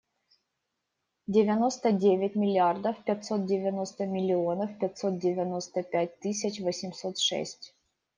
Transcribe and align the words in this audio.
Девяносто 1.27 1.91
девять 1.91 2.33
миллиардов 2.35 2.97
пятьсот 3.03 3.45
девяносто 3.45 4.07
миллионов 4.07 4.75
пятьсот 4.79 5.19
девяносто 5.19 5.83
пять 5.83 6.19
тысяч 6.19 6.59
восемьсот 6.59 7.19
шесть. 7.19 7.75